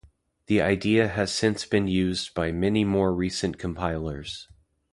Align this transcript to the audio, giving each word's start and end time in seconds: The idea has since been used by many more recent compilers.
The 0.47 0.63
idea 0.63 1.09
has 1.09 1.31
since 1.31 1.63
been 1.67 1.87
used 1.87 2.33
by 2.33 2.51
many 2.51 2.83
more 2.83 3.13
recent 3.13 3.59
compilers. 3.59 4.47